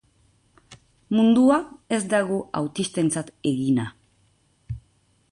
Mundua 1.17 1.59
ez 1.97 2.01
dago 2.13 2.39
autistentzat 2.61 3.29
egina. 3.51 3.85